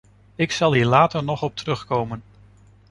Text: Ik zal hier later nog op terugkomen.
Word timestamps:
Ik 0.35 0.51
zal 0.51 0.73
hier 0.73 0.85
later 0.85 1.23
nog 1.23 1.41
op 1.43 1.55
terugkomen. 1.55 2.23